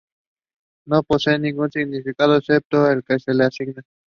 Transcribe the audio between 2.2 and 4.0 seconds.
excepto el que se les asigna.